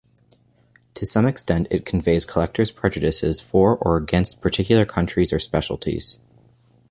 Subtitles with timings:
[0.95, 6.17] To some extent it conveys collectors' prejudices for or against particular countries or specialties.